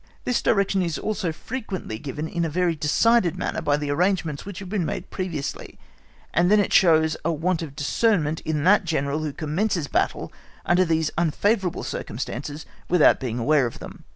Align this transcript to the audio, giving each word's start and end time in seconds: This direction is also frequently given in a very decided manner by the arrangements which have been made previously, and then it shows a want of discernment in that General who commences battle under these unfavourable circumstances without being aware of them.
This 0.23 0.41
direction 0.41 0.81
is 0.81 0.97
also 0.97 1.31
frequently 1.31 1.99
given 1.99 2.27
in 2.27 2.43
a 2.43 2.49
very 2.49 2.75
decided 2.75 3.37
manner 3.37 3.61
by 3.61 3.77
the 3.77 3.91
arrangements 3.91 4.47
which 4.47 4.57
have 4.57 4.67
been 4.67 4.83
made 4.83 5.11
previously, 5.11 5.77
and 6.33 6.49
then 6.49 6.59
it 6.59 6.73
shows 6.73 7.15
a 7.23 7.31
want 7.31 7.61
of 7.61 7.75
discernment 7.75 8.39
in 8.39 8.63
that 8.63 8.83
General 8.83 9.19
who 9.21 9.31
commences 9.31 9.87
battle 9.87 10.33
under 10.65 10.85
these 10.85 11.11
unfavourable 11.19 11.83
circumstances 11.83 12.65
without 12.89 13.19
being 13.19 13.37
aware 13.37 13.67
of 13.67 13.77
them. 13.77 14.03